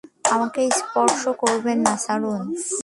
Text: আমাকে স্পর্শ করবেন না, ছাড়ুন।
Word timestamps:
আমাকে 0.25 0.61
স্পর্শ 0.79 1.21
করবেন 1.41 1.77
না, 1.79 1.93
ছাড়ুন। 2.03 2.41